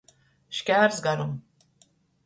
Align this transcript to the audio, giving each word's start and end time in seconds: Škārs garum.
Škārs 0.61 1.03
garum. 1.09 1.39